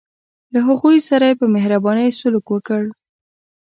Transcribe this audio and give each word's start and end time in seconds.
له 0.53 0.59
هغوی 0.67 0.97
سره 1.09 1.23
یې 1.29 1.35
په 1.41 1.45
مهربانۍ 1.55 2.07
سلوک 2.19 2.45
وکړ. 2.51 2.83